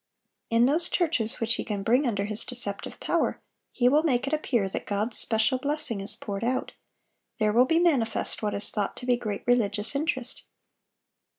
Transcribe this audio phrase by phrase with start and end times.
[0.49, 3.39] In those churches which he can bring under his deceptive power,
[3.71, 6.71] he will make it appear that God's special blessing is poured out;
[7.37, 10.41] there will be manifest what is thought to be great religious interest.